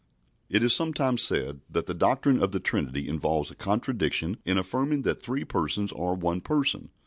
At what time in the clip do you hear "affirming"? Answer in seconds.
4.57-5.03